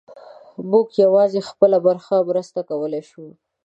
[0.71, 3.25] موږ یوازې خپله برخه مرسته کولی شو.